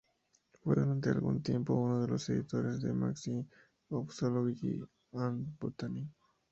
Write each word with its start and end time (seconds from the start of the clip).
Fue 0.63 0.73
durante 0.73 1.09
algún 1.11 1.43
tiempo 1.43 1.75
uno 1.75 2.01
de 2.01 2.07
los 2.07 2.27
editores 2.29 2.81
de 2.81 2.91
"Magazine 2.91 3.45
of 3.91 4.11
Zoology 4.11 4.81
and 5.13 5.55
Botany". 5.59 6.09